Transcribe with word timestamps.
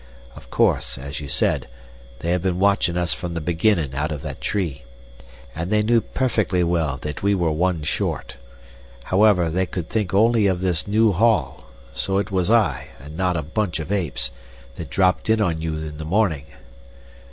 Of 0.35 0.49
course, 0.49 0.97
as 0.97 1.19
you 1.19 1.27
said, 1.29 1.67
they 2.21 2.31
have 2.31 2.41
been 2.41 2.57
watchin' 2.57 2.97
us 2.97 3.13
from 3.13 3.35
the 3.35 3.39
beginnin' 3.39 3.93
out 3.93 4.11
of 4.11 4.23
that 4.23 4.41
tree, 4.41 4.81
and 5.53 5.69
they 5.69 5.83
knew 5.83 6.01
perfectly 6.01 6.63
well 6.63 6.97
that 7.03 7.21
we 7.21 7.35
were 7.35 7.51
one 7.51 7.83
short. 7.83 8.35
However, 9.03 9.51
they 9.51 9.67
could 9.67 9.89
think 9.89 10.11
only 10.11 10.47
of 10.47 10.61
this 10.61 10.87
new 10.87 11.11
haul; 11.11 11.65
so 11.93 12.17
it 12.17 12.31
was 12.31 12.49
I, 12.49 12.87
and 12.99 13.15
not 13.15 13.37
a 13.37 13.43
bunch 13.43 13.79
of 13.79 13.91
apes, 13.91 14.31
that 14.73 14.89
dropped 14.89 15.29
in 15.29 15.39
on 15.39 15.61
you 15.61 15.73
in 15.75 15.97
the 15.97 16.03
morning. 16.05 16.47